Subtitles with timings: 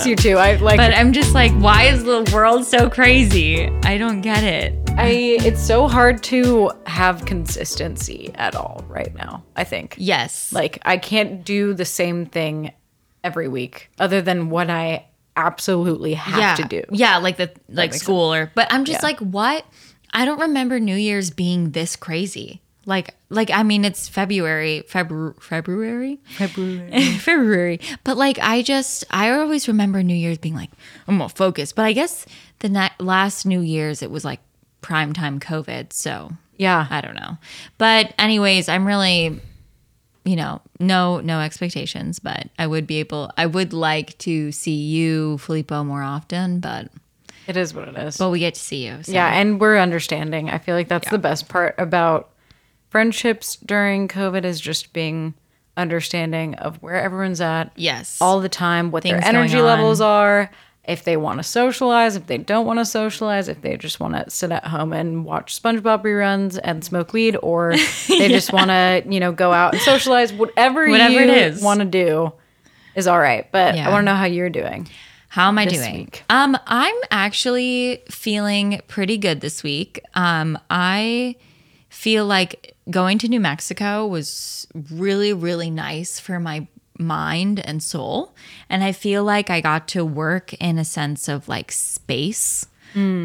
[0.00, 0.36] miss you too.
[0.36, 3.68] I like But I'm just like, why is the world so crazy?
[3.82, 4.74] I don't get it.
[4.96, 9.94] I it's so hard to have consistency at all right now, I think.
[9.98, 10.52] Yes.
[10.52, 12.72] Like I can't do the same thing
[13.22, 15.06] every week other than what I
[15.36, 16.54] absolutely have yeah.
[16.56, 16.82] to do.
[16.90, 19.08] Yeah, like the like school or but I'm just Yeah.
[19.08, 19.64] like, what?
[20.12, 22.62] I don't remember New Year's being this crazy.
[22.90, 26.18] Like like I mean it's February, February February?
[26.36, 26.90] February.
[27.18, 27.80] February.
[28.02, 30.70] But like I just I always remember New Year's being like,
[31.06, 31.76] I'm more focused.
[31.76, 32.26] But I guess
[32.58, 34.40] the ni- last New Year's it was like
[34.80, 36.88] prime time COVID, so Yeah.
[36.90, 37.38] I don't know.
[37.78, 39.40] But anyways, I'm really
[40.24, 44.74] you know, no no expectations, but I would be able I would like to see
[44.74, 46.90] you, Filippo, more often, but
[47.46, 48.16] It is what it is.
[48.18, 49.02] but we get to see you.
[49.04, 49.12] So.
[49.12, 50.50] yeah, and we're understanding.
[50.50, 52.26] I feel like that's the best part about
[52.90, 55.32] friendships during COVID is just being
[55.76, 57.72] understanding of where everyone's at.
[57.76, 58.18] Yes.
[58.20, 60.50] all the time, what Things their energy levels are,
[60.84, 64.14] if they want to socialize, if they don't want to socialize, if they just want
[64.14, 67.74] to sit at home and watch SpongeBob reruns and smoke weed, or
[68.08, 70.32] they just want to, you know, go out and socialize.
[70.32, 71.62] Whatever, Whatever you it is.
[71.62, 72.32] want to do
[72.96, 73.50] is all right.
[73.52, 73.88] But Yeah.
[73.88, 74.88] I want to know how you're doing.
[75.28, 75.94] How am I this doing?
[75.94, 76.24] week?
[76.28, 80.00] Um, I'm actually feeling pretty good this week.
[80.14, 81.36] Um, I
[81.88, 86.66] feel like going to New Mexico was really, really nice for my
[86.98, 88.34] mind and soul.
[88.68, 92.66] And I feel like I got to work in a sense of like space.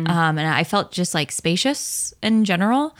[0.07, 2.95] Um, and I felt just like spacious in general.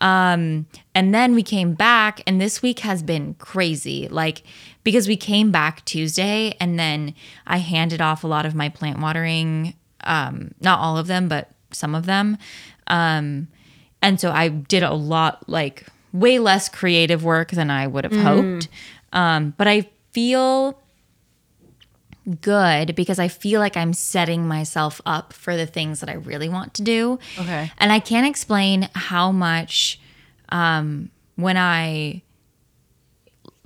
[0.00, 4.06] Um, and then we came back, and this week has been crazy.
[4.08, 4.42] Like,
[4.84, 7.14] because we came back Tuesday, and then
[7.46, 9.74] I handed off a lot of my plant watering,
[10.04, 12.38] um, not all of them, but some of them.
[12.86, 13.48] Um,
[14.00, 18.12] and so I did a lot, like, way less creative work than I would have
[18.14, 18.68] hoped.
[19.12, 20.80] Um, but I feel
[22.40, 26.48] good because I feel like I'm setting myself up for the things that I really
[26.48, 27.18] want to do.
[27.38, 27.70] Okay.
[27.78, 30.00] And I can't explain how much
[30.50, 32.22] um, when I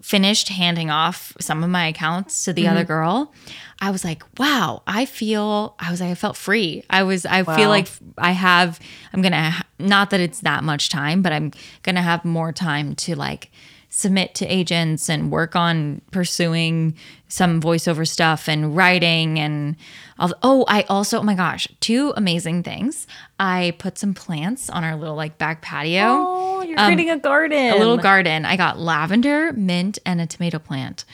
[0.03, 2.71] finished handing off some of my accounts to the Mm-hmm.
[2.73, 3.33] other girl,
[3.81, 6.85] I was like, wow, I feel, I was like, I felt free.
[6.91, 7.57] I was, I Wow.
[7.57, 8.79] feel like I have,
[9.13, 11.53] I'm going to, not that it's that much time, but I'm
[11.83, 13.51] going to have more time to like
[13.95, 16.97] submit to agents and work on pursuing
[17.29, 19.77] some voiceover stuff and writing and
[20.19, 23.07] all, oh i also oh my gosh two amazing things
[23.39, 27.71] i put some plants on our little like back patio Oh, you're creating a garden.
[27.73, 31.05] Um, a little garden i got lavender mint and a tomato plant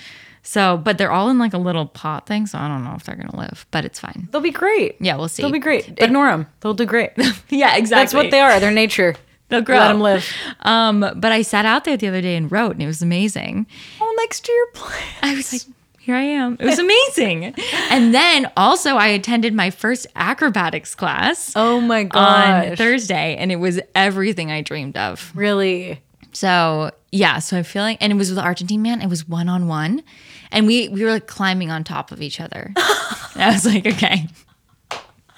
[0.44, 3.02] so but they're all in like a little pot thing so i don't know if
[3.02, 4.94] they're gonna live but it's fine They'll be great.
[5.00, 5.98] yeah we'll see They'll be great.
[6.00, 6.46] Ignore them.
[6.60, 7.10] They'll do great.
[7.48, 8.60] yeah exactly That's what they are.
[8.60, 9.16] They're nature.
[9.48, 10.26] They'll grow Let them live.
[10.60, 13.66] um but i sat out there the other day and wrote and it was amazing
[14.00, 15.04] Oh, next to your plant.
[15.22, 15.62] I was like,
[15.98, 16.56] here I am.
[16.58, 17.54] It was amazing.
[17.90, 22.68] and then also, I attended my first acrobatics class Oh my god!
[22.70, 22.76] on.
[22.76, 25.30] Thursday, and it was everything I dreamed of.
[25.34, 26.00] really?
[26.32, 29.48] So, yeah, so I'm feeling, and it was with the Argentine man, it was one
[29.48, 30.02] on one.
[30.50, 32.72] And we, we were like climbing on top of each other.
[32.76, 34.28] I was like, okay.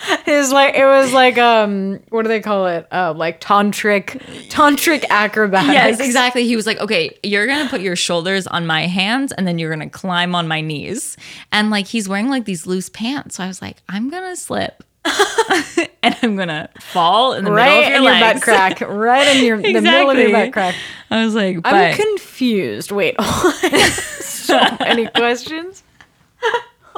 [0.26, 2.86] It was like it was like um what do they call it?
[2.90, 5.72] Uh, like tantric tantric acrobatics.
[5.72, 6.46] Yes, exactly.
[6.46, 9.58] He was like, okay, you're going to put your shoulders on my hands and then
[9.58, 11.16] you're going to climb on my knees.
[11.52, 13.36] And like, he's wearing like these loose pants.
[13.36, 14.82] So I was like, I'm going to slip.
[15.04, 18.80] and I'm going to fall in the middle Right of your in your butt crack.
[18.80, 20.46] Right in your the middle of your Exactly.
[20.46, 20.74] butt crack.
[21.10, 22.90] I was like, but I'm confused.
[22.92, 23.20] Wait.
[23.20, 25.82] so many questions.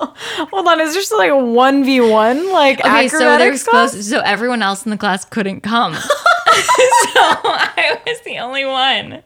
[0.52, 4.20] Hold on, is this like a one v one like okay, so they're supposed so
[4.20, 5.94] everyone else in the class couldn't come.
[5.94, 9.22] so I was the only one.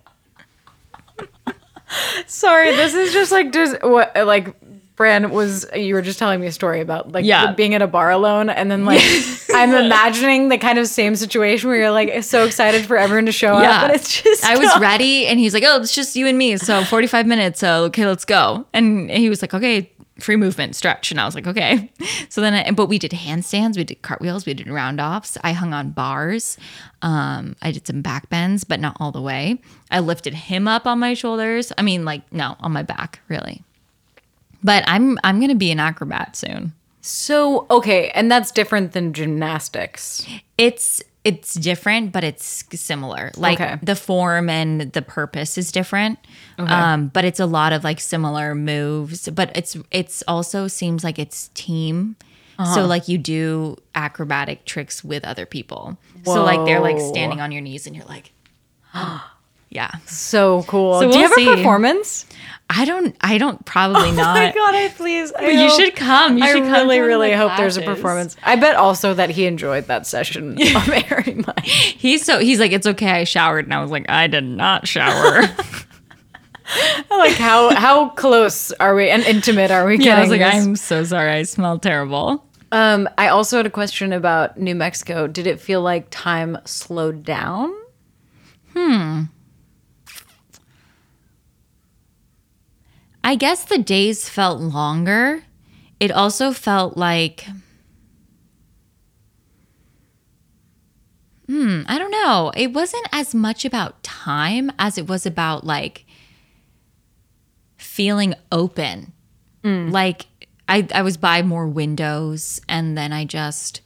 [2.26, 4.54] Sorry, this is just like just what like
[4.96, 7.52] Bran was you were just telling me a story about like Yeah.
[7.52, 9.02] being at a bar alone and then like
[9.54, 13.32] I'm imagining the kind of same situation where you're like so excited for everyone to
[13.32, 13.72] show Yeah.
[13.72, 16.36] up but it's just I was ready and he's like, Oh, it's just you and
[16.38, 16.56] me.
[16.56, 17.60] So 45 minutes.
[17.60, 18.66] So okay, let's go.
[18.72, 21.10] And he was like, Okay, free movement, stretch.
[21.10, 21.90] And I was like, Okay.
[22.28, 25.38] So then I, but we did handstands, we did cartwheels, we did round offs.
[25.44, 26.58] I hung on bars.
[27.02, 29.60] Um, I did some back bends, but not all the way.
[29.90, 31.72] I lifted him up on my shoulders.
[31.78, 33.62] I mean, like, no, on my back, really.
[34.62, 36.72] But I'm I'm gonna be an acrobat soon.
[37.00, 40.26] So okay, and that's different than gymnastics.
[40.58, 43.32] It's it's different, but it's similar.
[43.37, 43.78] Like Okay.
[43.82, 46.19] the form and the purpose is different.
[46.58, 49.28] Um, but it's a lot of like similar moves.
[49.28, 52.17] But it's it's also seems like it's team.
[52.58, 52.75] Uh-huh.
[52.75, 55.99] So like you do acrobatic tricks with other people.
[56.25, 58.32] So like they're like standing on your knees and you're like,
[59.69, 59.90] yeah.
[60.06, 61.00] So cool.
[61.00, 62.25] So Do you we'll have a performance?
[62.68, 63.14] I don't.
[63.20, 63.64] I don't.
[63.64, 64.36] Probably not.
[64.36, 65.32] Oh my god, I please.
[65.32, 66.36] I you hope- should come.
[66.38, 68.36] You I should come really, to one of really hope there's a performance.
[68.42, 71.68] I bet also that he enjoyed that session very much.
[71.68, 72.40] He's so.
[72.40, 73.10] He's like, it's okay.
[73.10, 75.42] I showered, and I was like, I did not shower.
[77.10, 80.06] like how how close are we and intimate are we getting?
[80.08, 80.54] yeah, I was like, this?
[80.66, 81.30] I'm so sorry.
[81.30, 82.44] I smell terrible.
[82.72, 85.28] Um, I also had a question about New Mexico.
[85.28, 87.72] Did it feel like time slowed down?
[93.26, 95.43] I guess the days felt longer.
[95.99, 97.44] It also felt like
[101.49, 102.52] Hmm, I don't know.
[102.56, 106.05] It wasn't as much about time as it was about like
[107.76, 109.12] feeling open.
[109.90, 110.26] Like
[110.69, 113.81] I I was by more windows and then I just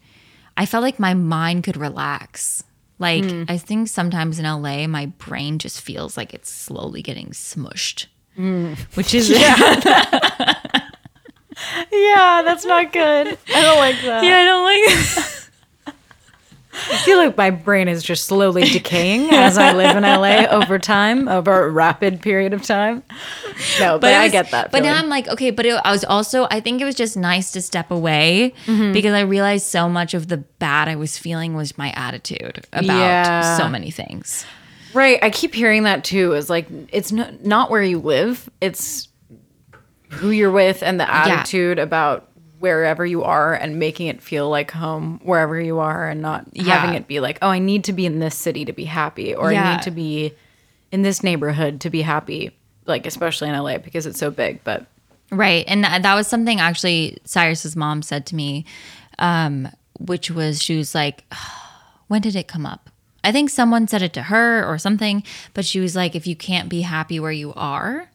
[0.55, 2.63] I felt like my mind could relax.
[2.99, 8.07] Like I think sometimes in LA my brain just feels like it's slowly getting smushed.
[8.95, 10.57] Which is yeah.
[11.93, 13.39] Yeah, that's not good.
[13.55, 14.25] I don't like that.
[14.25, 15.37] Yeah, I don't like
[16.73, 20.79] I feel like my brain is just slowly decaying as I live in LA over
[20.79, 23.03] time, over a rapid period of time.
[23.81, 24.71] No, but, it I get that.
[24.71, 24.97] But now.
[24.97, 27.61] I'm like, okay, but it, I was also, I think it was just nice to
[27.61, 28.93] step away Mm-hmm.
[28.93, 32.97] because I realized so much of the bad I was feeling was my attitude about
[32.97, 33.59] Yeah.
[33.59, 34.47] so many things.
[34.95, 35.19] Right.
[35.23, 36.33] I keep hearing that too.
[36.33, 38.49] Is like it's not not where you live.
[38.61, 39.09] It's
[40.11, 42.27] who you're with and the attitude about
[42.59, 46.75] wherever you are and making it feel like home wherever you are and not Yeah.
[46.77, 49.35] having it be like, oh, I need to be in this city to be happy
[49.35, 50.35] or I need to be
[50.93, 52.51] in this neighborhood to be happy.
[52.87, 54.63] Like especially in LA because it's so big.
[54.65, 54.87] But
[55.31, 55.65] Right.
[55.69, 58.65] And that, that was something actually Cyrus's mom said to me,
[59.21, 59.69] um,
[60.01, 61.25] which was she was like,
[62.09, 62.91] when did it come up?
[63.23, 65.23] I think someone said it to her or something,
[65.55, 68.09] but she was like, if you can't be happy where you are,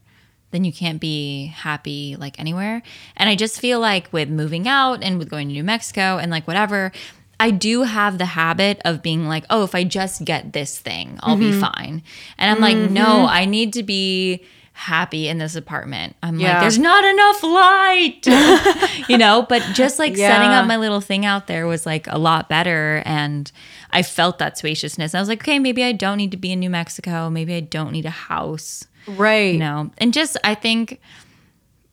[0.52, 2.82] then you can't be happy like anywhere.
[3.18, 6.32] And I just feel like with moving out and with going to New Mexico and
[6.32, 6.92] like whatever,
[7.40, 11.20] I do have the habit of being like, oh, if I just get this thing,
[11.22, 11.60] I'll be mm-hmm.
[11.60, 12.04] fine.
[12.38, 13.28] And I'm like, no, mm-hmm.
[13.28, 14.46] I need to be
[14.78, 16.16] happy in this apartment.
[16.22, 16.54] I'm Yeah.
[16.54, 21.26] like, there's not enough light, you know, but just like setting up my little thing
[21.26, 23.02] out there was like a lot better.
[23.06, 23.50] And
[23.92, 25.16] I felt that spaciousness.
[25.16, 27.30] I was like, okay, maybe I don't need to be in New Mexico.
[27.30, 29.54] Maybe I don't need a house right.
[29.54, 31.00] you know and just i think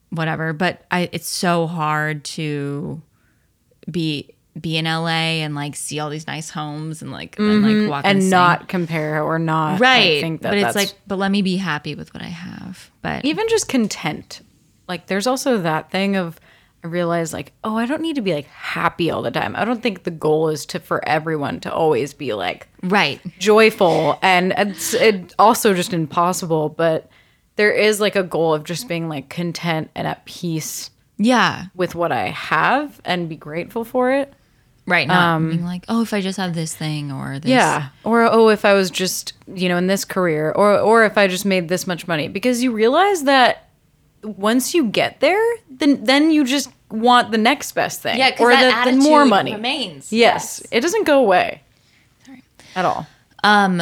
[0.09, 2.99] whatever but i it's so hard to
[3.89, 7.71] be be in la and like see all these nice homes and like and like
[7.71, 7.89] mm-hmm.
[7.89, 8.29] walk and sing.
[8.29, 11.57] not compare or not I right think that but it's like but let me be
[11.57, 14.41] happy with what i have but even just content.
[14.87, 16.39] Like there's also that thing of
[16.83, 19.55] I realize like, oh, I don't need to be like happy all the time.
[19.55, 24.17] I don't think the goal is to for everyone to always be like right joyful
[24.21, 27.09] and it's it also just impossible, but
[27.55, 31.93] there is like a goal of just being like content and at peace yeah with
[31.93, 34.33] what I have and be grateful for it.
[34.85, 37.89] Right not being like oh if i just have this thing or this Yeah.
[38.03, 41.27] Or oh, if I was just, you know, in this career or or if I
[41.27, 43.69] just made this much money because you realize that
[44.23, 48.17] once you get there, then then you just want the next best thing.
[48.17, 49.53] yeah or because that the, the more money.
[49.53, 50.61] remains Yes.
[50.71, 51.61] It doesn't go away.
[52.25, 52.43] Sorry.
[52.75, 53.07] At all.
[53.43, 53.81] um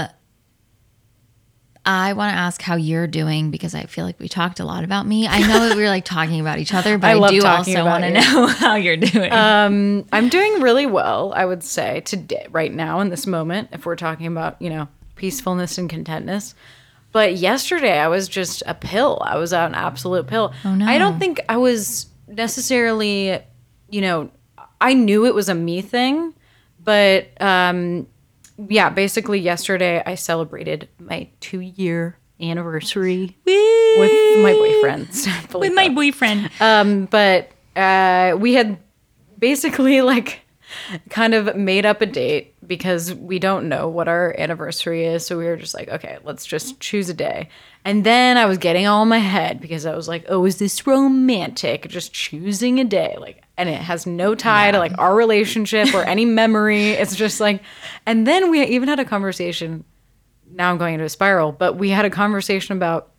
[1.86, 4.84] I want to ask how you're doing because I feel like we talked a lot
[4.84, 5.28] about me.
[5.28, 7.86] I know that we were like talking about each other, but I I, do also
[7.86, 9.32] want to know how you're doing.
[9.32, 13.86] Um, I'm doing really well, I would say, today, right now in this moment, if
[13.86, 16.54] we're talking about, you know, peacefulness and contentness.
[17.12, 19.22] But yesterday I was just a pill.
[19.26, 20.54] I was an absolute pill.
[20.64, 20.86] Oh, no.
[20.86, 23.40] I don't think I was necessarily,
[23.90, 24.30] you know,
[24.80, 26.34] I knew it was a me thing,
[26.84, 28.08] but um
[28.70, 35.10] yeah, basically yesterday I celebrated my 2-year anniversary with my boyfriend.
[35.54, 36.50] with my boyfriend.
[36.60, 38.78] Um, but uh, we had
[39.38, 40.42] basically like
[41.10, 45.26] kind of made up a date because we don't know what our anniversary is.
[45.26, 47.50] So we were just like, okay, let's just choose a day.
[47.84, 50.58] And then I was getting all in my head because I was like, oh, is
[50.58, 51.88] this romantic?
[51.90, 53.18] Just choosing a day.
[53.20, 56.92] Like, and it has no tie to like our relationship or any memory.
[56.92, 57.62] It's just like,
[58.06, 59.84] and then we even had a conversation.
[60.52, 63.12] Now I'm going into a spiral, but we had a conversation about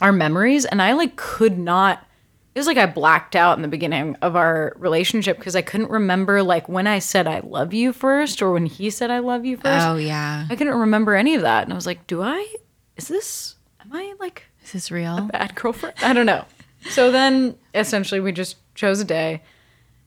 [0.00, 2.06] our memories and I like could not
[2.54, 5.90] it was like I blacked out in the beginning of our relationship because I couldn't
[5.90, 9.44] remember like when I said I love you first or when he said I love
[9.44, 9.86] you first.
[9.86, 11.64] Oh yeah, I couldn't remember any of that.
[11.64, 12.54] And I was like, do I
[12.96, 15.28] is this am I like is this real?
[15.32, 15.96] bad girlfriend?
[16.00, 16.46] I don't know.
[16.88, 19.42] So then essentially we just chose a day,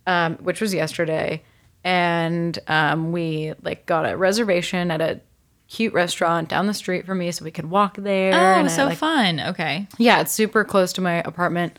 [0.07, 1.43] um, which was yesterday,
[1.83, 5.19] and um, we like got a reservation at a
[5.67, 8.33] cute restaurant down the street from me so we could walk there.
[8.33, 9.39] Oh, and I, so like, fun.
[9.39, 9.88] Okay.
[9.97, 11.77] yeah, it's super close to my apartment.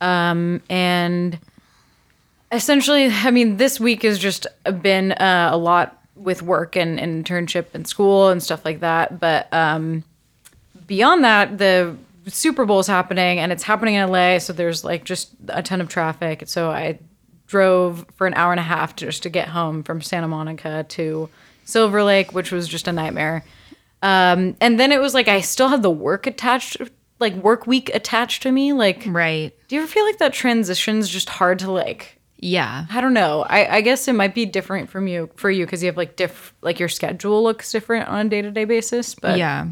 [0.00, 1.38] Um, and
[2.50, 4.46] essentially, I mean, this week has just
[4.82, 9.18] been uh, a lot with work and, and internship and school and stuff like that.
[9.18, 10.04] But um,
[10.86, 11.96] beyond that, the
[12.28, 14.38] Super Bowl is happening and it's happening in LA.
[14.38, 16.44] So there's like just a ton of traffic.
[16.46, 16.98] So I
[17.46, 21.28] drove for an hour and a half just to get home from Santa Monica to
[21.64, 23.44] Silver Lake, which was just a nightmare.
[24.02, 26.76] Um, and then it was like I still had the work attached,
[27.20, 28.72] like work week attached to me.
[28.72, 29.52] Like, Right.
[29.68, 32.18] do you ever feel like that transition's just hard to like?
[32.38, 32.86] Yeah.
[32.90, 33.42] I don't know.
[33.48, 36.16] I, I guess it might be different from you for you because you have like
[36.16, 39.14] diff like your schedule looks different on a day to day basis.
[39.14, 39.68] But Yeah.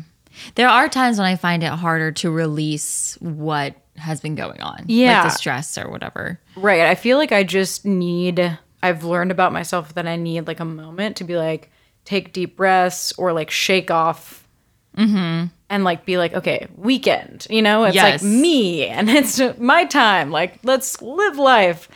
[0.54, 4.84] There are times when I find it harder to release what has been going on.
[4.86, 5.22] Yeah.
[5.24, 6.40] Like the stress or whatever.
[6.56, 8.58] right, I feel like I just need.
[8.82, 11.70] I've learned about myself that I need like a moment to be like
[12.06, 14.46] take deep breaths or like shake off.
[14.96, 15.50] And
[15.84, 18.22] like be like, okay, weekend, you know, it's Yes.
[18.22, 20.30] like me and it's my time.
[20.30, 21.88] Like, let's live life.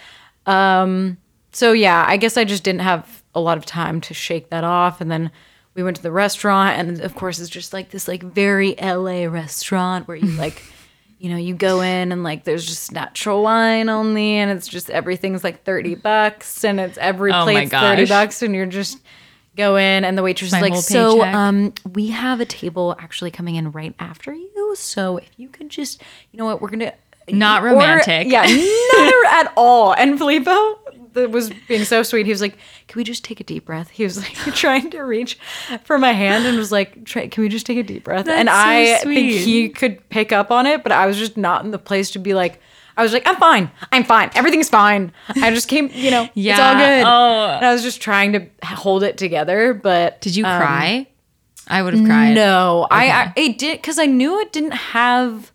[0.47, 1.19] Um,
[1.53, 4.65] so yeah, I guess I just didn't have a lot of time to shake that
[4.65, 5.01] off.
[5.01, 5.31] And then
[5.75, 9.25] we went to the restaurant, and of course, it's just like this like very LA
[9.27, 10.63] restaurant where you like,
[11.19, 14.91] you know, you go in and like there's just natural wine only, and it's just
[14.91, 18.99] everything's like thirty bucks, and it's every Oh my plate's thirty bucks, and you're just
[19.57, 23.55] go in, and the waitress is like, so um, we have a table actually coming
[23.55, 26.03] in right after you, so if you could just,
[26.33, 26.93] you know what, we're gonna
[27.29, 28.27] Not order- romantic.
[28.27, 29.93] yeah, not at all.
[29.95, 30.81] And Filippo
[31.15, 32.27] was being so sweet.
[32.27, 32.57] He was like,
[32.89, 35.39] "Can we just take a deep breath?" He was like trying to reach
[35.85, 38.55] for my hand and was like, "Can we just take a deep breath?" and so
[38.55, 41.79] I think he could pick up on it, but I was just not in the
[41.79, 42.61] place to be like.
[42.97, 43.73] I was like, I'm fine.
[43.91, 44.31] I'm fine.
[44.37, 45.11] Everything's fine.
[45.43, 47.03] I just came, you know, it's all good.
[47.05, 47.57] Oh.
[47.57, 51.09] And I was just trying to hold it together, but Did you cry?
[51.67, 52.29] I would have cried.
[52.29, 55.51] Um, no, I, I it did because I knew it didn't have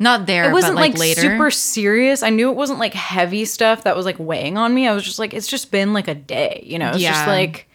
[0.00, 1.20] Not there, it wasn't but like, like, later.
[1.20, 2.22] super serious.
[2.22, 4.86] I knew it wasn't like heavy stuff that was like weighing on me.
[4.86, 6.90] I was just like, it's just been like a day, you know?
[6.90, 7.68] It's just like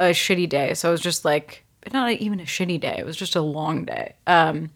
[0.00, 0.74] a shitty day.
[0.74, 2.96] So I was just like, not even a shitty day.
[2.98, 4.14] It was just a long day.
[4.26, 4.70] Um,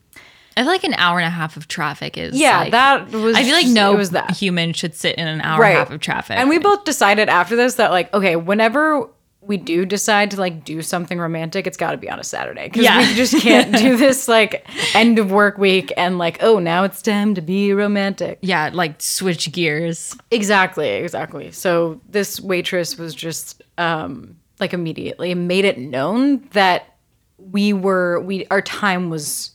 [0.56, 2.36] I feel like an hour and a half of traffic is.
[2.38, 3.34] yeah, like- that was.
[3.34, 5.74] I feel like just- no it was that human should sit in an hour and
[5.74, 6.36] a half of traffic.
[6.38, 9.08] And we both decided after this that like, okay, whenever
[9.46, 12.64] we do decide to like do something romantic, it's got to be on a Saturday
[12.64, 12.98] because Yeah.
[12.98, 17.02] we just can't do this like end of work week and like, oh, now it's
[17.02, 18.38] time to be romantic.
[18.42, 20.16] yeah, like switch gears.
[20.30, 21.50] Exactly, exactly.
[21.52, 26.94] So this waitress was just um like immediately made it known that
[27.38, 29.50] we were we our time was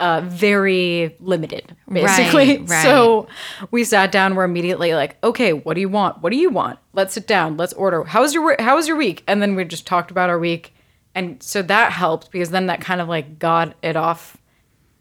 [0.00, 2.58] uh very limited basically.
[2.58, 2.82] Right, right.
[2.82, 3.28] So
[3.70, 6.22] we sat down we're immediately like, "Okay, what do you want?
[6.22, 6.78] What do you want?
[6.92, 7.56] Let's sit down.
[7.56, 8.04] Let's order.
[8.04, 10.74] How's your how was your week?" And then we just talked about our week.
[11.14, 14.36] And so that helped because then that kind of like got it off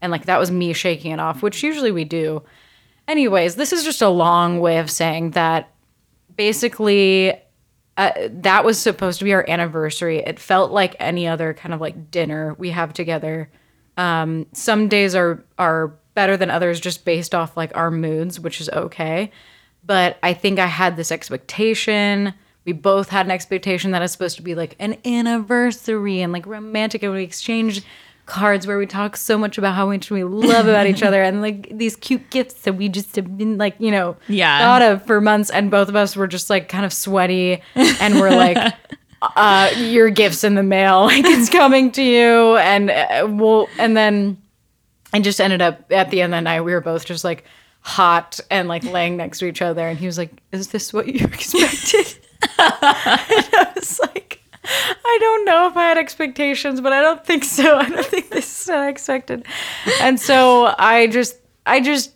[0.02, 2.44] and like that was me shaking it off, which usually we do.
[3.08, 5.72] Anyways, this is just a long way of saying that
[6.36, 7.34] basically
[7.96, 10.20] uh, that was supposed to be our anniversary.
[10.20, 13.50] It felt like any other kind of like dinner we have together.
[13.98, 18.62] Um, some days are are better than others just based off like our moods, which
[18.62, 19.32] is okay.
[19.86, 22.34] But I think I had this expectation.
[22.66, 26.46] We both had an expectation that it's supposed to be like an anniversary and like
[26.46, 27.84] romantic, and we exchanged
[28.26, 31.42] cards where we talk so much about how much we love about each other and
[31.42, 34.60] like these cute gifts that we just have been like, you know, Yeah.
[34.60, 35.50] thought of for months.
[35.50, 38.74] And both of us were just like kind of sweaty and we're like,
[39.36, 42.58] uh, your gifts in the mail, like it's coming to you.
[42.58, 44.42] And uh, we'll, and then
[45.14, 47.46] I just ended up at the end of the night, we were both just like
[47.82, 49.88] hot and like laying next to each other.
[49.88, 52.18] And he was like, Is this what you expected?
[52.42, 57.44] and I was like, I don't know if I had expectations, but I don't think
[57.44, 57.78] so.
[57.78, 59.46] I don't think this is what I expected.
[60.02, 62.12] And so I just, I just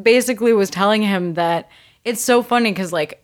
[0.00, 1.68] basically was telling him that
[2.04, 3.23] it's so funny because like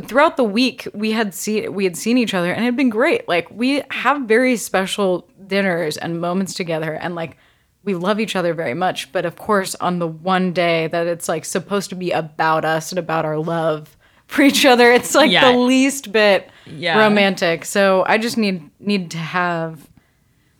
[0.00, 2.90] throughout the week we had seen we had seen each other and it had been
[2.90, 3.28] great.
[3.28, 7.36] Like we have very special dinners and moments together and like
[7.84, 9.12] we love each other very much.
[9.12, 12.90] But of course, on the one day that it's like supposed to be about us
[12.92, 13.96] and about our love
[14.26, 15.52] for each other, it's like Yeah.
[15.52, 16.98] the least bit Yeah.
[16.98, 17.64] romantic.
[17.66, 19.86] So I just need need to have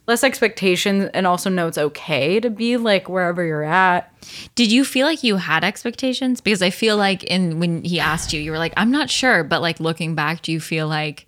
[0.06, 4.12] less expectations and also know it's okay to be like wherever you're at.
[4.54, 6.40] Did you feel like you had expectations?
[6.40, 9.44] Because I feel like in when he asked you, you were like, I'm not sure.
[9.44, 11.26] But like looking back, do you feel like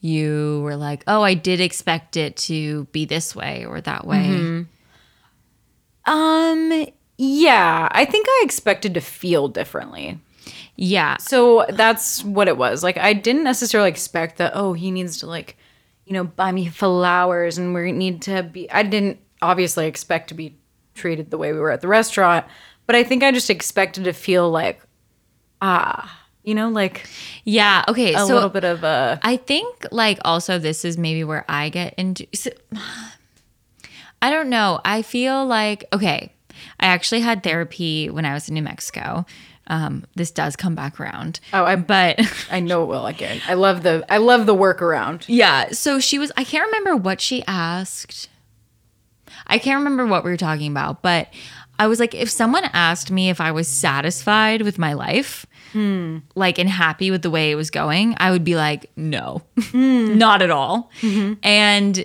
[0.00, 4.26] you were like, oh, I did expect it to be this way or that way?
[4.26, 6.10] Mm-hmm.
[6.10, 6.86] Um
[7.20, 10.20] yeah, I think I expected to feel differently.
[10.76, 11.16] Yeah.
[11.16, 12.84] So that's what it was.
[12.84, 15.56] Like I didn't necessarily expect that oh, he needs to like
[16.08, 18.70] you know, buy me flowers and we need to be.
[18.72, 20.56] I didn't obviously expect to be
[20.94, 22.46] treated the way we were at the restaurant,
[22.86, 24.80] but I think I just expected to feel like,
[25.60, 27.06] ah, you know, like
[27.44, 27.84] Yeah.
[27.88, 28.14] Okay.
[28.14, 29.20] a so little bit of a.
[29.22, 32.26] I think like also this is maybe where I get into.
[32.34, 32.50] so-
[34.22, 34.80] I don't know.
[34.84, 36.32] I feel like okay.
[36.80, 39.24] I actually had therapy when I was in New Mexico.
[39.68, 41.40] Um, this does come back around.
[41.52, 42.20] Oh, I But
[42.50, 43.40] I know it will again.
[43.46, 45.24] I love the I love the workaround.
[45.28, 46.32] yeah, so she was.
[46.36, 48.28] I can't remember what she asked.
[49.46, 51.32] I can't remember what we were talking about, but
[51.78, 56.18] I was like, if someone asked me if I was satisfied with my life, hmm.
[56.34, 60.18] like and happy with the way it was going, I would be like, no, hmm.
[60.18, 60.90] not at all.
[61.00, 61.34] Mm-hmm.
[61.42, 62.04] And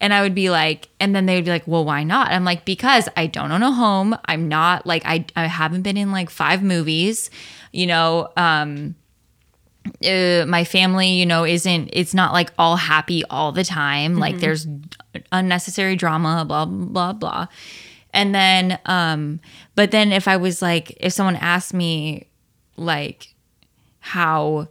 [0.00, 2.30] and I would be like, and then they would be like, well, why not?
[2.30, 4.16] I'm like, because I don't own a home.
[4.26, 7.30] I'm not like I I haven't been in like five movies,
[7.72, 8.30] you know.
[8.36, 8.96] Um,
[10.04, 14.16] uh, my family, you know, isn't it's not like all happy all the time.
[14.16, 14.66] Like there's
[15.30, 17.46] unnecessary drama, blah blah blah.
[18.12, 19.40] And then um
[19.74, 22.26] but then if I was like if someone asked me
[22.76, 23.34] like
[24.00, 24.68] how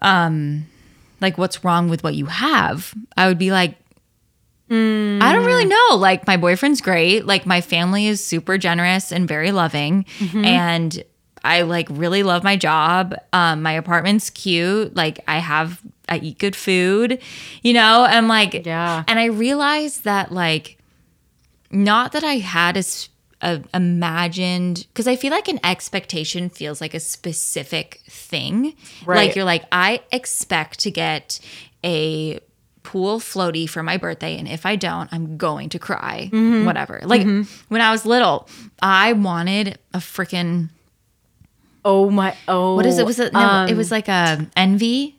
[0.00, 0.66] um
[1.20, 3.76] like what's wrong with what you have, I would be like
[4.72, 5.96] I don't really know.
[5.96, 7.26] Like my boyfriend's great.
[7.26, 11.02] Like my family is super generous and very loving and
[11.44, 13.14] I like really love my job.
[13.32, 14.94] Um my apartment's cute.
[14.96, 17.20] Like I have I eat good food,
[17.62, 18.04] you know?
[18.08, 19.04] And like Yeah.
[19.06, 20.78] and I realized that like
[21.70, 22.84] not that I had a,
[23.40, 28.74] a imagined because I feel like an expectation feels like a specific thing.
[29.04, 29.26] Right.
[29.28, 31.40] Like you're like I expect to get
[31.84, 32.38] a
[32.82, 36.30] pool floaty for my birthday and if I don't I'm going to cry.
[36.32, 36.64] Mm-hmm.
[36.64, 37.00] Whatever.
[37.04, 37.22] Like
[37.68, 38.48] when I was little,
[38.82, 40.70] I wanted a freaking
[41.84, 45.16] Oh my oh what is it was it no, it was like a envy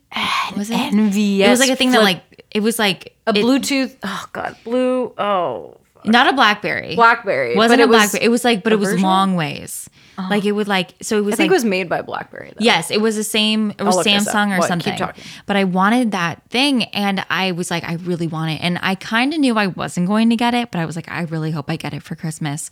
[0.56, 1.42] was it envy.
[1.42, 3.96] it was like a thing that like it was like a it- Bluetooth.
[4.02, 5.12] Oh god, blue.
[5.18, 7.56] Oh, not a blackberry BlackBerry.
[7.56, 9.02] wasn't a it was- blackberry it was like but it was version?
[9.02, 10.28] long ways uh-huh.
[10.30, 12.50] like it would like so it was I think like it was made by BlackBerry.
[12.50, 12.64] Though.
[12.64, 13.72] Yes, it was the same.
[13.72, 14.34] It was look this up.
[14.34, 14.70] Samsung or What?
[14.80, 15.24] Keep something.
[15.46, 18.94] But I wanted that thing, and I was like, I really want it, and I
[18.94, 21.50] kind of knew I wasn't going to get it, but I was like, I really
[21.50, 22.70] hope I get it for Christmas.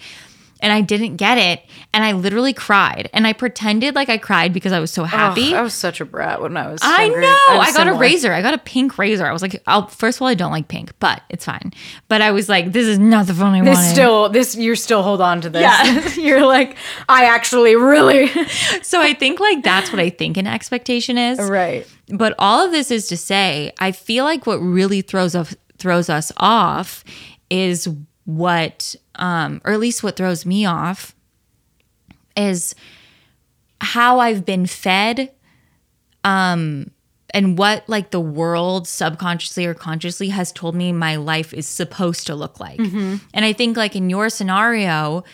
[0.63, 1.61] And I didn't get it,
[1.93, 5.49] and I literally cried, and I pretended like I cried because I was so happy.
[5.49, 6.79] Ugh, I was such a brat when I was.
[6.83, 7.59] I know.
[7.59, 8.33] was I got a razor.
[8.33, 9.27] I got a pink razor.
[9.27, 11.73] I was like, I'll, first of all, I don't like pink, but it's fine.
[12.07, 13.91] But I was like, this is not the phone I This wanted.
[13.91, 15.63] still, this you're still hold on to this.
[15.63, 16.15] Yeah.
[16.15, 16.77] you're like,
[17.09, 18.29] I actually really.
[18.83, 21.41] so I think like that's what I think an expectation is.
[21.41, 21.87] right.
[22.09, 26.09] But all of this is to say, I feel like what really throws off throws
[26.09, 27.03] us off
[27.51, 27.89] is
[28.25, 31.15] what, um, or at least what throws me off,
[32.37, 32.75] is
[33.81, 35.33] how I've been fed,
[36.25, 36.91] um,
[37.35, 42.27] and what like the world subconsciously or consciously has told me my life is supposed
[42.27, 42.79] to look like.
[43.35, 45.25] And I think like in your scenario,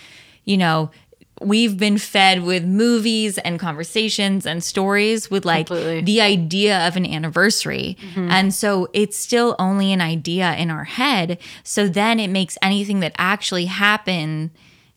[0.45, 0.91] you know,
[1.40, 6.01] we've been fed with movies and conversations and stories with like Completely.
[6.03, 7.96] the idea of an anniversary.
[8.01, 8.31] Mm-hmm.
[8.31, 11.38] And so it's still only an idea in our head.
[11.62, 14.51] So then it makes anything that actually happen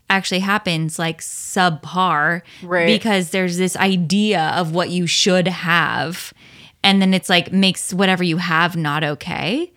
[0.09, 2.85] actually happens like subpar Right.
[2.85, 6.33] because there's this idea of what you should have
[6.83, 9.71] and then it's like makes whatever you have not okay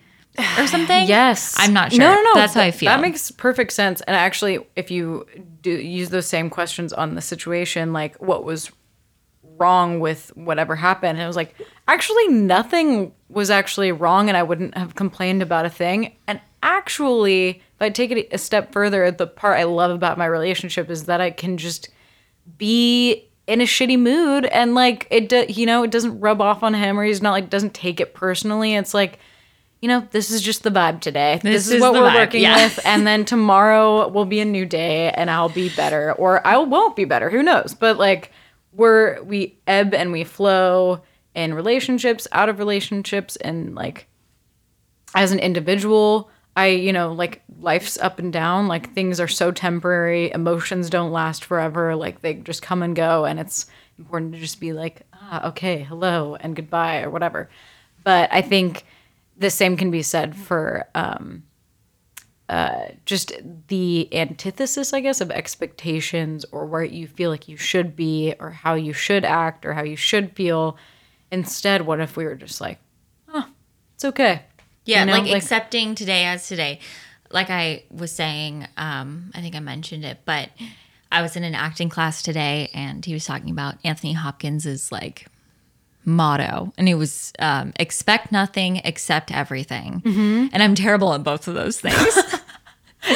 [0.59, 1.07] or something.
[1.07, 1.55] Yes.
[1.59, 2.01] I'm not sure.
[2.01, 2.35] No, no, no.
[2.35, 2.91] That's how I feel.
[2.91, 4.01] That makes perfect sense.
[4.03, 5.27] And actually, if you
[5.63, 8.71] do use those same questions on the situation, like what was
[9.57, 11.55] wrong with whatever happened, and it was like,
[11.87, 16.17] actually, nothing was actually wrong, and I wouldn't have complained about a thing.
[16.27, 20.27] And actually, if I take it a step further, the part I love about my
[20.27, 21.89] relationship is that I can just
[22.59, 26.63] be in a shitty mood and like it do, you know it doesn't rub off
[26.63, 29.19] on him or he's not like doesn't take it personally it's like
[29.81, 31.41] you know this is just the vibe today.
[31.43, 32.65] This, This is, is what we're vibe, working yeah.
[32.65, 32.81] with.
[32.87, 36.97] And then tomorrow will be a new day and i'll be better or i won't
[36.97, 37.29] be better.
[37.29, 37.75] Who knows?
[37.75, 38.33] But like
[38.73, 41.03] we're we ebb and we flow
[41.35, 44.07] in relationships out of relationships and like
[45.15, 48.69] as an individual i you know like life's up and down.
[48.69, 50.31] Like things are so temporary.
[50.33, 51.95] Emotions don't last forever.
[51.97, 53.25] Like they just come and go.
[53.25, 53.67] And it's
[53.99, 57.51] important to just be like ah okay hello and goodbye or whatever.
[58.03, 58.87] But i think
[59.37, 61.43] the same can be said for um
[62.49, 63.33] uh just
[63.69, 68.51] the antithesis i guess of expectations or where you feel like you should be or
[68.51, 70.77] how you should act or how you should feel
[71.33, 72.79] instead what if we were just like
[73.33, 73.47] oh
[73.95, 74.43] it's okay
[74.85, 76.81] Yeah, You know, like, like- accepting today as today.
[77.31, 80.51] Like I was saying, um, I think I mentioned it, but
[81.11, 84.93] I was in an acting class today and he was talking about Anthony Hopkins is
[84.93, 85.27] like
[86.05, 90.03] motto, and it was um, expect nothing, accept everything.
[90.05, 90.47] Mm-hmm.
[90.53, 92.19] And I'm terrible at both of those things.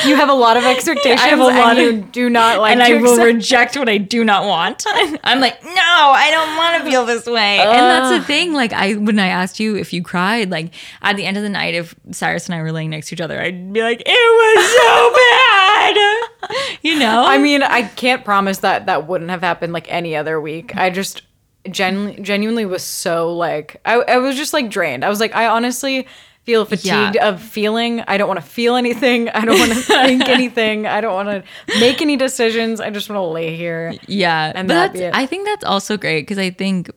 [0.04, 2.58] You have a lot of expectations, I have a lot and of- you do not
[2.60, 4.84] like and to I will accept- reject what I do not want.
[5.24, 7.58] I'm like, no, I don't want to feel this way.
[7.58, 8.52] and that's the thing.
[8.52, 11.48] Like I, when I asked you if you cried, like at the end of the
[11.48, 14.10] night, if Cyrus and I were laying next to each other, I'd be like, it
[14.10, 15.14] was so
[16.52, 16.76] bad.
[16.82, 17.24] You know?
[17.24, 20.76] I mean, I can't promise that that wouldn't have happened like any other week.
[20.76, 21.22] I just
[21.70, 25.04] gen- genuinely was so like I, I was just like drained.
[25.04, 26.06] I was like, I honestly
[26.44, 27.28] feel fatigued Yeah.
[27.28, 28.00] of feeling.
[28.08, 29.28] I don't want to feel anything.
[29.28, 30.86] I don't want to think anything.
[30.86, 31.44] I don't want to
[31.80, 32.80] make any decisions.
[32.80, 33.94] I just want to lay here.
[34.06, 35.14] Yeah, And but that's.
[35.16, 36.90] I think that's also great because I think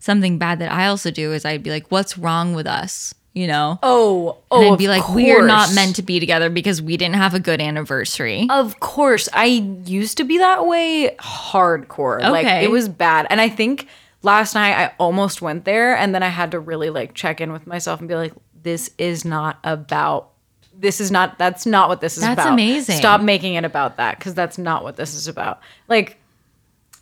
[0.00, 3.46] something bad that I also do is I'd be like, "What's wrong with us?" You
[3.46, 6.96] know, Oh, oh, and I'd be like, "We're not meant to be together because we
[6.96, 9.28] didn't have a good anniversary." Of course.
[9.34, 9.44] I
[9.84, 12.20] used to be that way hardcore.
[12.22, 12.64] Like Okay.
[12.64, 13.26] it was bad.
[13.30, 13.86] And I think
[14.26, 17.52] last night I almost went there and then I had to really like check in
[17.52, 20.32] with myself and be like, this is not about
[20.78, 22.42] this is not that's not what this is That's about.
[22.42, 22.96] That's amazing.
[22.98, 25.60] Stop making it about that because that's not what this is about.
[25.88, 26.18] Like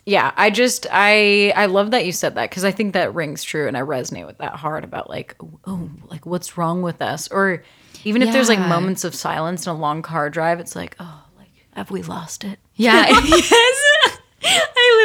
[0.05, 3.43] yeah, I just I I love that you said that because I think that rings
[3.43, 5.35] true and I resonate with that hard about like
[5.65, 7.63] oh like what's wrong with us or
[8.03, 11.23] even if there's like moments of silence in a long car drive, it's like oh
[11.37, 12.59] like have we lost it?
[12.75, 13.07] Yeah.
[13.25, 13.81] yes.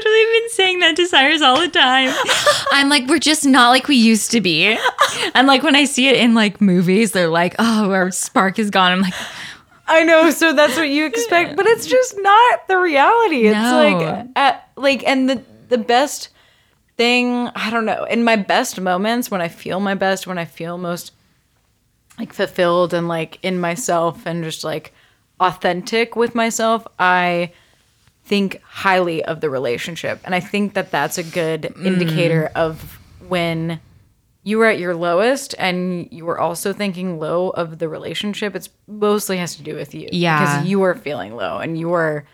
[0.01, 2.15] I literally been saying that to Cyrus all the time.
[2.73, 4.77] I'm like, we're just not like we used to be.
[5.35, 8.71] And like when I see it in like movies, they're like, oh, our spark is
[8.71, 8.93] gone.
[8.93, 9.15] I'm like,
[9.87, 13.49] I know, so that's what you expect, but it's just not the reality.
[13.49, 13.77] It's No.
[13.99, 16.29] like at, like and the the best
[16.97, 20.45] thing, I don't know, in my best moments when I feel my best, when I
[20.45, 21.13] feel most
[22.19, 24.93] like fulfilled and like in myself and just like
[25.41, 27.53] authentic with myself, I
[28.31, 30.21] think highly of the relationship.
[30.25, 33.81] And I think that that's a good indicator of when
[34.45, 38.55] you were at your lowest and you were also thinking low of the relationship.
[38.55, 40.09] It's mostly has to do with you.
[40.13, 40.39] Yeah.
[40.39, 42.25] Because you were feeling low and you were,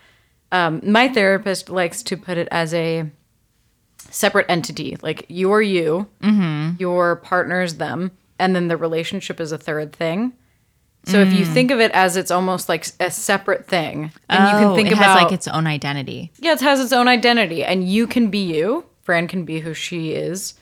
[0.51, 3.09] um, my therapist likes to put it as a
[3.97, 4.97] separate entity.
[5.01, 6.07] Like you are you,
[6.77, 10.33] your partner's them, and then the relationship is a third thing.
[11.07, 11.53] So if you mm.
[11.53, 14.89] think of it as it's almost like a separate thing, and you can oh, think
[14.89, 16.31] Oh, it about has like its own identity.
[16.39, 18.85] yeah, it has its own identity, and you can be you.
[19.03, 20.55] Fran can be who she is.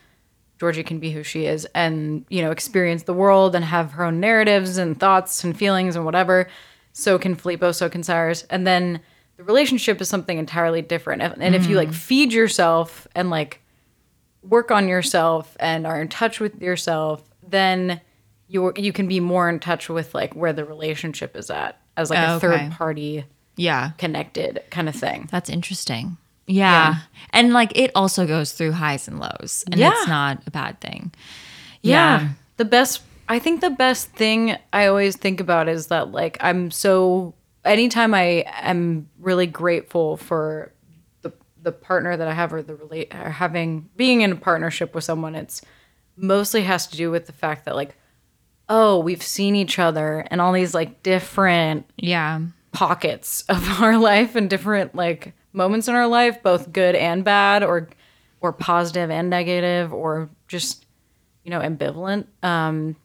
[0.59, 4.05] Georgie can be who she is, and you know, experience the world and have her
[4.05, 6.47] own narratives and thoughts and feelings and whatever.
[6.93, 7.71] So can Filippo.
[7.71, 8.43] So can Cyrus.
[8.43, 9.01] And then
[9.37, 11.21] the relationship is something entirely different.
[11.21, 11.95] And and if you like mm.
[11.95, 13.61] feed yourself and like
[14.43, 17.99] work on yourself and are in touch with yourself, then
[18.47, 22.09] you you can be more in touch with like where the relationship is at as
[22.09, 22.47] like a oh, Okay.
[22.47, 23.91] third party Yeah.
[23.97, 25.27] connected kind of thing.
[25.31, 26.17] That's interesting.
[26.47, 26.97] Yeah.
[27.31, 29.63] And like it also goes through highs and lows.
[29.71, 29.91] And Yeah.
[29.93, 31.11] it's not a bad thing.
[31.81, 32.29] Yeah.
[32.57, 36.69] The best I think the best thing I always think about is that like I'm
[36.69, 40.71] so anytime I am really grateful for
[41.23, 44.93] the the partner that I have or the relate or having being in a partnership
[44.93, 45.61] with someone it's
[46.15, 47.95] mostly has to do with the fact that like
[48.69, 52.41] oh we've seen each other in all these like different Yeah.
[52.71, 57.63] pockets of our life and different like moments in our life both good and bad
[57.63, 57.89] or
[58.41, 60.85] or positive and negative or just
[61.43, 62.95] you know ambivalent um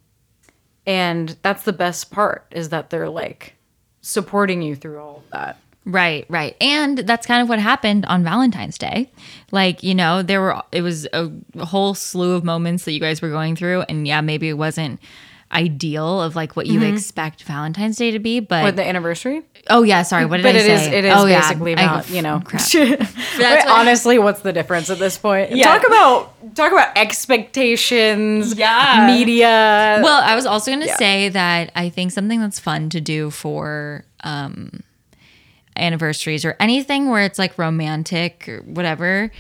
[0.87, 3.55] and that's the best part is that they're like
[4.01, 6.55] supporting you through all of that Right, right.
[6.61, 9.11] And that's kind of what happened on Valentine's Day.
[9.51, 11.31] Like, you know, there were, it was a
[11.65, 13.81] whole slew of moments that you guys were going through.
[13.89, 15.01] And yeah, maybe it wasn't
[15.53, 18.39] ideal of like what you expect Valentine's Day to be.
[18.41, 20.25] But, or the anniversary oh, yeah, sorry.
[20.25, 20.99] What did but I it is say?
[20.99, 21.41] it is oh, yeah.
[21.41, 22.63] basically I- about you know crap.
[22.73, 22.99] But
[23.39, 25.65] That's what- honestly what's the difference at this point Yeah.
[25.77, 29.07] talk about talk about expectations Yeah.
[29.07, 30.97] media Well, I was also going to Yeah.
[30.97, 34.83] say that I think something that's fun to do for um,
[35.77, 39.31] anniversaries or anything where it's like romantic or whatever,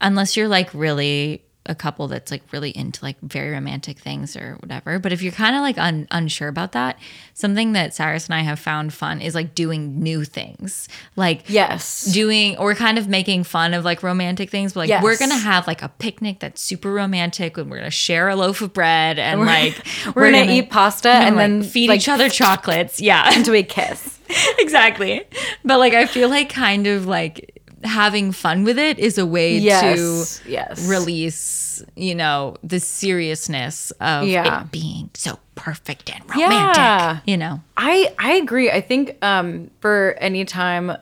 [0.00, 4.56] unless you're like really a couple that's like really into like very romantic things or
[4.60, 4.98] whatever.
[4.98, 6.98] But if you're kind of like un- unsure about that,
[7.32, 10.88] something that Cyrus and I have found fun is like doing new things.
[11.16, 15.02] Like yes doing or kind of making fun of like romantic things but like Yes.
[15.02, 18.60] we're gonna have like a picnic that's super romantic and we're gonna share a loaf
[18.60, 19.74] of bread and like
[20.14, 24.20] we're, gonna, eat pasta and then feed like, each other chocolates yeah into we kiss
[24.58, 25.22] exactly
[25.64, 27.53] but like i feel like kind of like
[27.84, 33.90] having fun with it is a way yes to yes release you know the seriousness
[34.00, 34.62] of Yeah.
[34.62, 37.18] it being so perfect and romantic Yeah.
[37.26, 38.70] you know I I agree.
[38.70, 40.96] I think um for any time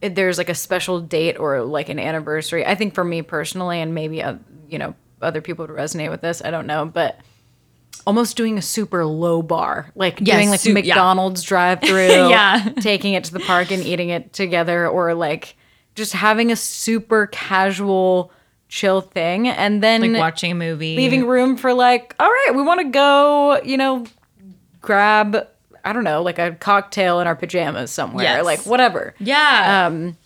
[0.00, 2.66] there's like a special date or like an anniversary.
[2.66, 4.34] I think for me personally, and maybe uh,
[4.68, 6.42] you know other people would resonate with this.
[6.44, 7.20] I don't know, but
[8.04, 10.74] almost doing a super low bar, like Yes, doing like su- yeah.
[10.74, 12.70] McDonald's drive-through, Yeah.
[12.80, 15.54] taking it to the park and eating it together, or like
[15.94, 18.32] just having a super casual,
[18.68, 20.96] chill thing, and then Like watching a movie.
[20.96, 24.06] leaving room for like, all right, we want to go, you know,
[24.80, 25.46] grab,
[25.84, 28.44] I don't know, like a cocktail in our pajamas somewhere, Yes.
[28.44, 29.14] like whatever.
[29.18, 29.86] Yeah.
[29.86, 30.16] Um,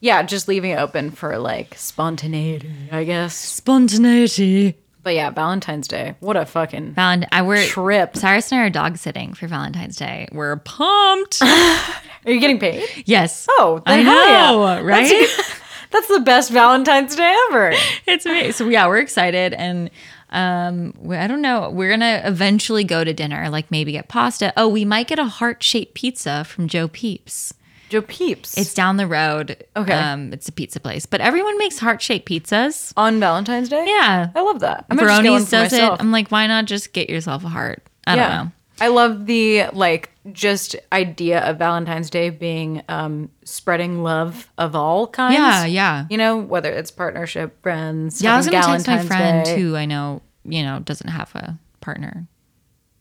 [0.00, 3.34] yeah, just leaving it open for like spontaneity, I guess.
[3.34, 4.76] Spontaneity.
[5.02, 8.16] But yeah, Valentine's Day, what a fucking Valent- I were trip.
[8.16, 10.28] Cyrus and I are dog sitting for Valentine's Day.
[10.32, 11.40] We're pumped.
[11.42, 12.84] Are you getting paid?
[13.06, 13.46] yes.
[13.52, 14.50] Oh, I hell yeah.
[14.50, 15.08] know, right?
[15.08, 15.60] That's,
[15.90, 17.72] that's the best Valentine's Day ever.
[18.06, 18.52] it's amazing.
[18.52, 19.90] So yeah, we're excited, and
[20.30, 21.70] um, we, I don't know.
[21.70, 24.52] We're gonna eventually go to dinner, like maybe get pasta.
[24.56, 27.54] Oh, we might get a heart shaped pizza from Joe Peeps.
[27.90, 28.56] Joe Peeps.
[28.56, 29.62] It's down the road.
[29.76, 29.92] Okay.
[29.92, 32.92] um, it's a pizza place, but everyone makes heart shaped pizzas.
[32.96, 33.84] on Valentine's Day.
[33.86, 34.86] Yeah, I love that.
[34.88, 36.00] I'm gonna just get one Bronies for does myself.
[36.00, 36.02] it.
[36.02, 37.82] I'm like, why not just get yourself a heart?
[38.06, 38.52] I don't know.
[38.82, 45.06] I love the like just idea of Valentine's Day being um spreading love of all
[45.06, 45.34] kinds.
[45.34, 46.06] Yeah, yeah.
[46.08, 48.22] You know, whether it's partnership, friends.
[48.22, 49.60] Yeah, I was gonna having text my friend Day.
[49.60, 52.26] who I know, you know, doesn't have a partner.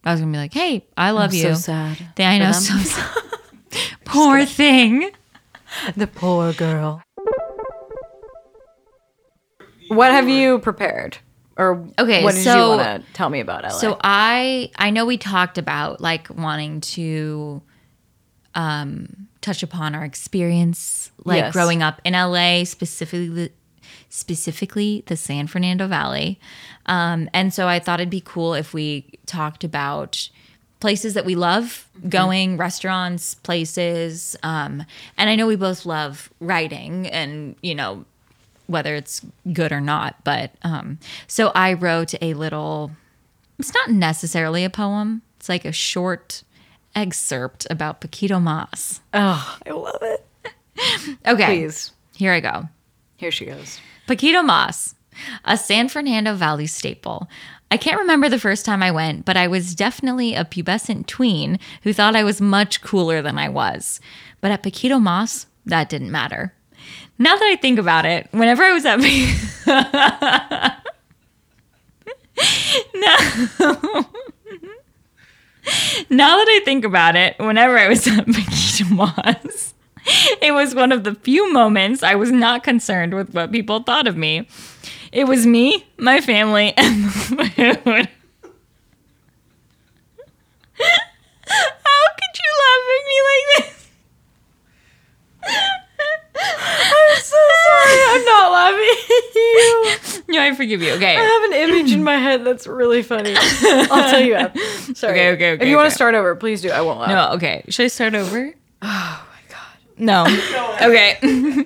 [0.03, 2.51] I was gonna be like, "Hey, I love I'm you." so sad They- I know,
[2.53, 3.23] so sad.
[4.05, 5.11] Poor thing.
[5.95, 7.01] The poor girl.
[9.89, 11.17] What have you prepared?
[11.57, 13.69] Or Okay, what did you want to tell me about LA?
[13.69, 17.61] So I I know we talked about like wanting to
[18.55, 21.53] um touch upon our experience like Yes.
[21.53, 23.51] growing up in LA specifically
[24.09, 26.39] specifically the San Fernando Valley.
[26.85, 30.29] Um and so I thought it'd be cool if we talked about
[30.79, 34.35] places that we love going, restaurants, places.
[34.43, 34.85] Um
[35.17, 38.05] and I know we both love writing and you know
[38.67, 42.91] whether it's good or not, but um so I wrote a little
[43.57, 45.21] it's not necessarily a poem.
[45.37, 46.43] It's like a short
[46.95, 49.01] excerpt about Poquito Mas.
[49.13, 50.25] oh, I love it.
[51.27, 51.45] Okay.
[51.45, 51.91] Please.
[52.15, 52.69] Here I go.
[53.17, 53.79] Here she goes.
[54.07, 54.95] Poquito Mas,
[55.43, 57.27] a San Fernando Valley staple.
[57.71, 61.59] I can't remember the first time I went, but I was definitely a pubescent tween
[61.83, 63.99] who thought I was much cooler than I was.
[64.41, 66.53] But at Poquito Mas, that didn't matter.
[67.19, 68.99] Now that I think about it, whenever I was at
[72.95, 74.05] no.
[76.09, 79.73] Now that I think about it, whenever I was at Poquito Mas,
[80.41, 84.07] it was one of the few moments I was not concerned with what people thought
[84.07, 84.47] of me.
[85.11, 88.09] It was me, my family, and the food.
[91.57, 93.89] How could you laugh at me like this?
[95.45, 97.99] I'm so sorry.
[98.09, 100.33] I'm not laughing at you.
[100.33, 100.91] No, I forgive you.
[100.93, 101.17] Okay.
[101.17, 103.33] I have an image in my head that's really funny.
[103.35, 104.59] I'll tell you after.
[104.93, 105.13] Sorry.
[105.13, 105.91] Okay, okay, If okay, you want okay.
[105.91, 106.69] to start over, please do.
[106.69, 107.09] I won't laugh.
[107.09, 107.63] No, okay.
[107.69, 108.53] Should I start over?
[108.83, 109.77] Oh my god.
[109.97, 110.25] No.
[110.81, 111.65] okay.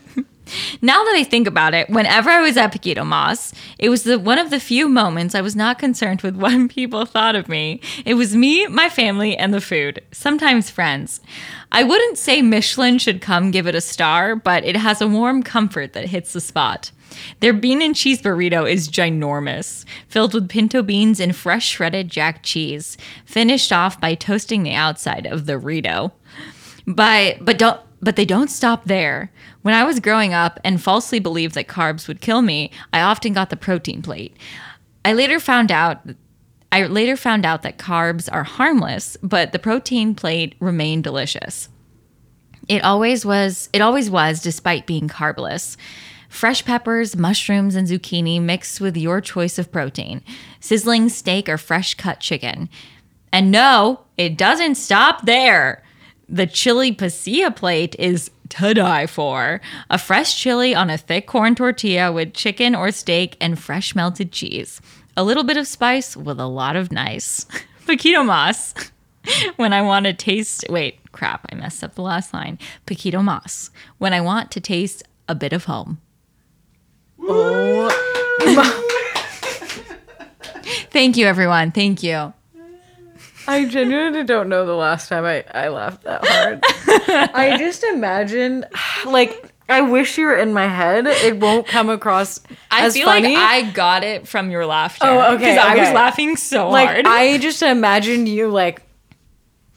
[0.81, 4.19] Now that I think about it, whenever I was at Poquito Mas, it was the
[4.19, 7.81] one of the few moments I was not concerned with what people thought of me.
[8.05, 10.01] It was me, my family, and the food.
[10.11, 11.21] Sometimes friends.
[11.71, 15.41] I wouldn't say Michelin should come give it a star, but it has a warm
[15.41, 16.91] comfort that hits the spot.
[17.39, 22.43] Their bean and cheese burrito is ginormous, filled with pinto beans and fresh shredded jack
[22.43, 26.11] cheese, finished off by toasting the outside of the burrito.
[26.85, 29.31] But but don't but they don't stop there.
[29.63, 33.33] When I was growing up and falsely believed that carbs would kill me, I often
[33.33, 34.35] got the protein plate.
[35.03, 36.01] I later found out
[36.71, 41.69] I later found out that carbs are harmless, but the protein plate remained delicious.
[42.67, 45.77] It always was it always was despite being carbless.
[46.29, 50.23] Fresh peppers, mushrooms, and zucchini mixed with your choice of protein,
[50.59, 52.69] sizzling steak or fresh cut chicken.
[53.31, 55.83] And no, it doesn't stop there.
[56.27, 59.61] The chili pasilla plate is to die for.
[59.89, 64.31] A fresh chili on a thick corn tortilla with chicken or steak and fresh melted
[64.31, 64.81] cheese.
[65.15, 67.45] A little bit of spice with a lot of nice.
[67.85, 68.73] Poquito Mas.
[69.55, 72.59] when I want to taste, wait, crap, I messed up the last line.
[72.85, 73.69] Poquito Mas.
[73.97, 75.99] When I want to taste a bit of home.
[77.19, 77.89] Oh.
[80.91, 81.71] Thank you, everyone.
[81.71, 82.33] Thank you.
[83.47, 86.63] I genuinely don't know the last time I, I laughed that hard.
[87.35, 88.65] I just imagine,
[89.05, 91.07] like, I wish you were in my head.
[91.07, 93.33] It won't come across I as feel funny.
[93.35, 95.05] like I got it from your laughter.
[95.07, 97.05] Oh, okay, Because I was laughing so like hard.
[97.07, 98.81] I just imagined you like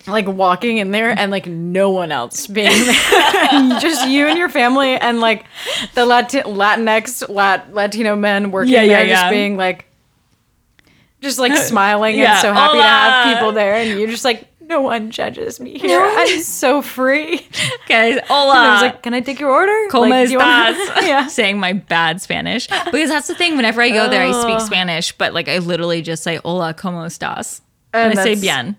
[0.09, 2.94] like walking in there and like no one else being there.
[3.81, 5.46] just you and your family and like
[5.94, 9.31] the Latin Latinx Lat, Latino men working Yeah, yeah, there just yeah.
[9.31, 9.87] being like
[11.20, 14.46] just like smiling Yeah, and so happy to have people there and you're just like
[14.68, 16.00] no one judges me here.
[16.02, 17.37] I'm so free.
[17.88, 18.52] Guys, And hola.
[18.55, 21.02] I was like, "Can I take your order?" ¿Cómo Like, estás?
[21.07, 21.29] yeah.
[21.29, 22.66] Saying my bad Spanish.
[22.66, 23.57] Because that's the thing.
[23.57, 24.61] Whenever I go there, I speak.
[24.66, 27.61] Spanish, but like I literally just say, hola, ¿cómo estás?
[27.94, 28.74] And, And I say bien.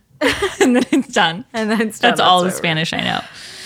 [0.60, 1.46] and then it's done.
[1.54, 2.10] And then it's done.
[2.12, 2.52] That's all the.
[2.52, 3.22] Spanish I know.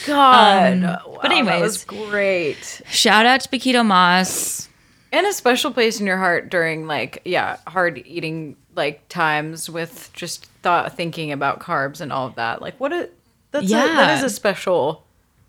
[0.06, 0.74] God.
[0.74, 1.62] Um, wow, but that anyways.
[1.62, 2.82] was great.
[2.88, 4.70] Shout out to Poquito Mas
[5.12, 10.10] and a special place in your heart during like yeah hard eating like times with
[10.14, 13.14] just thought thinking about carbs and all of that like what it
[13.52, 14.18] that's a, that Yeah.
[14.18, 15.04] is a special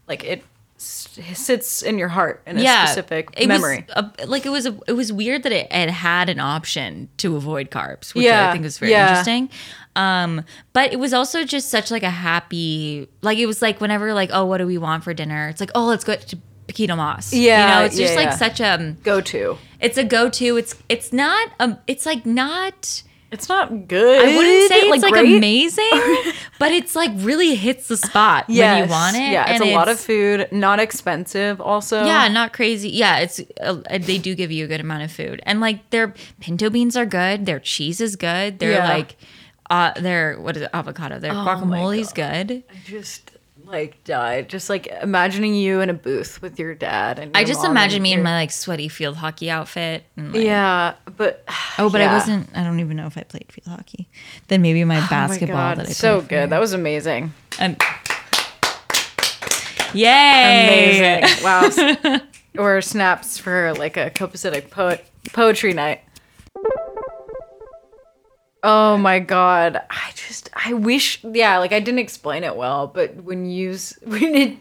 [0.09, 0.43] like it
[0.77, 4.77] s- sits in your heart in a yeah, specific memory a, like it was a,
[4.89, 8.53] it was weird that it, it had an option to avoid carbs, which Yeah, I
[8.53, 9.09] think was very yeah.
[9.11, 9.51] interesting.
[9.95, 14.13] Um, but it was also just such like a happy like it was like whenever
[14.15, 15.49] like oh what do we want for dinner?
[15.49, 17.33] It's like oh let's go to Poquito Mas.
[17.33, 20.57] Yeah, you know it's just yeah, like such a go to it's a go to.
[20.57, 23.03] It's it's not um it's like not.
[23.33, 25.37] It's not good I wouldn't say it's like, great.
[25.37, 25.91] amazing,
[26.61, 29.33] but it's like really hits the spot when you want it.
[29.33, 32.91] yeah it's and a lot of food not expensive also Yeah, not crazy.
[32.91, 36.15] Yeah, it's uh, they do give you a good amount of food, and like their
[36.41, 37.47] pinto beans are good.
[37.47, 38.59] Their cheese is good.
[38.61, 38.89] They're Yeah.
[38.89, 39.17] like,
[39.71, 40.71] uh, their what is it?
[40.73, 41.19] Avocado.
[41.19, 42.63] Their Oh my guacamole's good.
[42.71, 43.32] I just
[43.73, 47.65] like died just like imagining you in a booth with your dad and I just
[47.65, 50.05] imagine me in my like sweaty field hockey outfit.
[50.17, 51.45] And, like, yeah but
[51.79, 52.11] Oh, but yeah.
[52.11, 52.51] I wasn't.
[52.55, 54.09] I don't even know if I played field hockey.
[54.49, 55.57] Then maybe my basketball.
[55.57, 56.29] Oh my that I so played for.
[56.29, 56.51] good.
[56.51, 57.33] That was amazing.
[57.59, 57.81] And
[59.95, 61.21] yay!
[61.21, 61.45] Amazing.
[61.45, 62.21] Wow.
[62.59, 66.03] or snaps for like a copacetic poet poetry night.
[68.63, 69.83] Oh my god.
[69.91, 74.35] I just I wish yeah, like I didn't explain it well, but when you when
[74.35, 74.57] it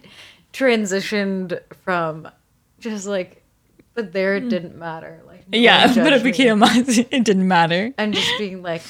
[0.53, 2.27] transitioned from
[2.79, 3.43] just like
[3.93, 5.21] but there it didn't matter.
[5.25, 5.63] Like no Hmm.
[5.63, 7.93] Yeah, but it judged became it didn't matter.
[7.97, 8.81] and just being like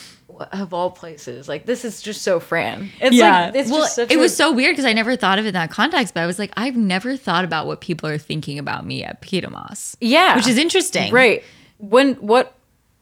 [0.52, 1.48] of all places.
[1.48, 2.90] Like this is just so Fran.
[3.00, 3.46] It's yeah.
[3.48, 5.46] like it's well, just such it a- was so weird because I never thought of
[5.46, 8.18] it in that context, but I was like, I've never thought about what people are
[8.18, 9.98] thinking about me at Poquito Mas.
[10.00, 10.36] Yeah.
[10.36, 11.12] Which is interesting.
[11.12, 11.44] Right.
[11.78, 12.56] When what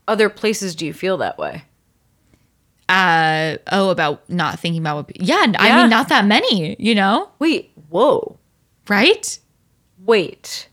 [0.07, 1.63] other places do you feel that way?
[2.89, 6.95] Uh, oh, about not thinking about what, pe- yeah, I mean, not that many, you
[6.95, 7.29] know?
[7.37, 8.39] Wait, whoa.
[8.87, 9.39] Right?
[10.03, 10.67] Wait.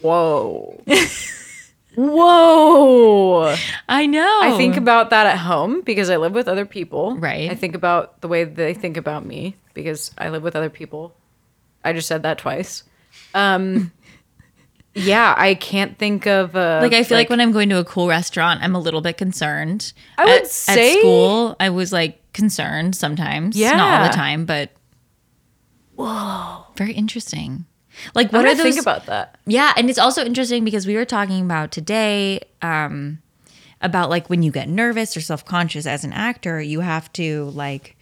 [0.00, 0.82] Whoa.
[1.94, 3.54] whoa.
[3.86, 4.38] I know.
[4.40, 7.16] I think about that at home because I live with other people.
[7.16, 7.50] Right.
[7.50, 11.14] I think about the way they think about me because I live with other people.
[11.84, 12.84] I just said that twice.
[13.34, 13.92] Um
[14.94, 17.84] yeah, I can't think of uh like I feel like, when I'm going to a
[17.84, 19.92] cool restaurant, I'm a little bit concerned.
[20.16, 24.14] I would at, say- at school, I was like concerned sometimes, Yeah, not all the
[24.14, 24.70] time, but
[25.96, 27.66] whoa, very interesting.
[28.14, 28.62] Like, what do are those?
[28.62, 29.38] think about that?
[29.46, 33.18] Yeah, and it's also interesting because we were talking about today um,
[33.80, 37.46] about like when you get nervous or self conscious as an actor, you have to
[37.50, 37.96] like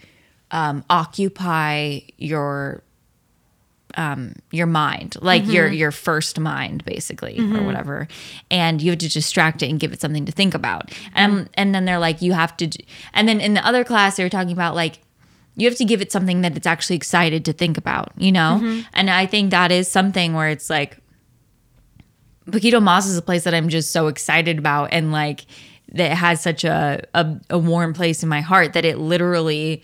[0.50, 2.82] um, occupy your
[3.96, 5.74] um, your mind, like your mm-hmm.
[5.74, 7.66] your first mind, basically, or mm-hmm.
[7.66, 8.08] whatever,
[8.50, 10.92] and you have to distract it and give it something to think about.
[11.14, 12.70] And and then they're like, you have to,
[13.14, 15.00] and then in the other class they were talking about like
[15.56, 18.82] you have to give it something that it's actually excited to think about, you know?
[18.92, 20.98] And I think that is something where it's like
[22.50, 25.46] Poquito Mas is a place that I'm just so excited about and like
[25.92, 29.82] that has such a, a a warm place in my heart that it literally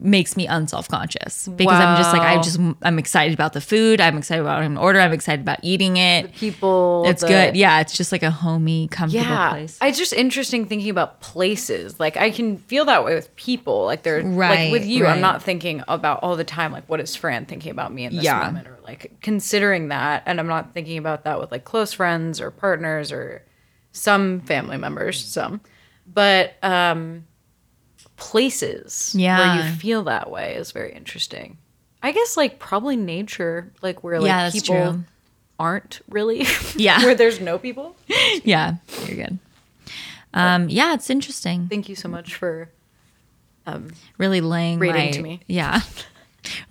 [0.00, 4.16] makes me unself-conscious because I'm just like I just I'm excited about the food, I'm
[4.18, 6.34] excited about what I'm order, I'm excited about eating it.
[6.34, 7.56] People It's the- good.
[7.56, 9.78] Yeah, it's just like a homey, comfortable Yeah, place.
[9.82, 12.00] it's just interesting thinking about places.
[12.00, 13.84] Like I can feel that way with people.
[13.84, 15.04] Like they're Right, like with you.
[15.04, 15.14] right.
[15.14, 16.72] I'm not thinking about all the time.
[16.72, 18.42] Like what is Fran thinking about me in this Yeah.
[18.44, 20.22] moment, or like considering that.
[20.26, 23.42] And I'm not thinking about that with like close friends or partners or
[23.92, 25.22] some family members.
[25.22, 25.60] Some,
[26.12, 27.26] but um,
[28.22, 31.58] places where you feel that way is very interesting.
[32.02, 35.04] I guess like probably nature, like where like Yeah, people true.
[35.58, 36.46] aren't really.
[36.76, 37.04] Yeah.
[37.04, 37.96] where there's no people.
[38.44, 39.38] yeah, you're good.
[40.34, 41.68] Um, yeah, it's interesting.
[41.68, 42.70] Thank you so much for
[44.18, 45.40] Really laying Reading my, to me.
[45.46, 45.80] Yeah.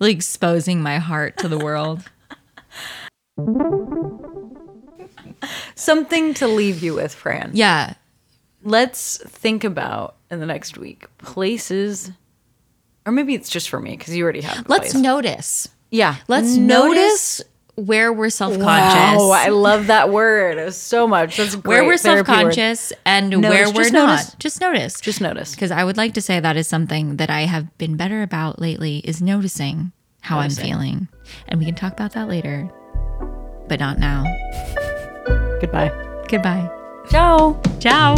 [0.00, 2.02] really exposing my heart to the world.
[5.74, 7.50] something to leave you with, Fran.
[7.54, 7.94] Yeah.
[8.64, 12.10] Let's think about in the next week places,
[13.06, 14.68] or maybe it's just for me because you already have.
[14.68, 15.02] Let's place.
[15.02, 15.68] notice.
[15.90, 16.16] yeah.
[16.28, 17.42] Let's notice notice
[17.74, 19.20] where we're self-conscious.
[19.20, 21.38] Oh, I love that word so much.
[21.38, 24.06] That's great where we're self-conscious and Notice, where we're just not.
[24.10, 24.34] notice.
[24.38, 25.00] Just notice.
[25.00, 25.54] Just notice.
[25.54, 28.60] because I would like to say that is something that I have been better about
[28.60, 30.64] lately is noticing how Noticing.
[30.64, 31.08] I'm feeling.
[31.48, 32.70] And we can talk about that later.
[33.68, 34.24] But not now.
[35.60, 35.90] Goodbye.
[36.28, 36.70] Goodbye.
[37.10, 37.60] Ciao.
[37.80, 38.14] Ciao.